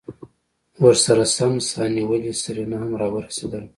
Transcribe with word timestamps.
ورسرہ 0.81 1.25
سم 1.35 1.53
سا 1.69 1.83
نيولې 1.95 2.31
سېرېنا 2.41 2.77
هم 2.83 2.91
راورسېدله. 3.01 3.67